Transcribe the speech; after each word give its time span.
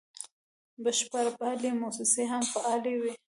بشرپالې 0.83 1.69
موسسې 1.81 2.23
هم 2.31 2.43
فعالې 2.53 2.93
وې. 3.01 3.11